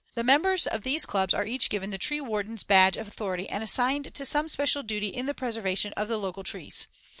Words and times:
The 0.15 0.23
members 0.23 0.65
of 0.65 0.81
these 0.81 1.05
clubs 1.05 1.31
are 1.31 1.45
each 1.45 1.69
given 1.69 1.91
the 1.91 1.99
tree 1.99 2.19
warden's 2.19 2.63
badge 2.63 2.97
of 2.97 3.07
authority 3.07 3.47
and 3.47 3.63
assigned 3.63 4.15
to 4.15 4.25
some 4.25 4.47
special 4.47 4.81
duty 4.81 5.09
in 5.09 5.27
the 5.27 5.35
preservation 5.35 5.93
of 5.93 6.07
the 6.07 6.17
local 6.17 6.41
trees. 6.43 6.87